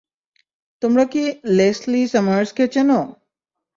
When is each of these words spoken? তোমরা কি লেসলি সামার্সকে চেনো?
তোমরা 0.81 1.03
কি 1.05 1.23
লেসলি 1.57 2.01
সামার্সকে 2.07 2.63
চেনো? 2.73 2.99